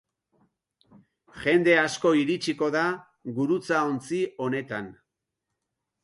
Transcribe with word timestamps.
Jende 1.41 1.73
asko 1.81 2.13
iritsiko 2.21 2.69
da 2.75 2.85
gurutzaontzi 3.39 4.23
honetan. 4.47 4.89